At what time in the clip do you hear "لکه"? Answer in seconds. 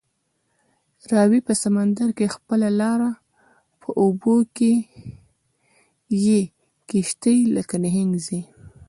7.55-7.75